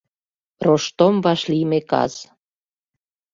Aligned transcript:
РОШТОМ 0.65 1.15
ВАШЛИЙМЕ 1.23 1.79
КАС 1.91 2.13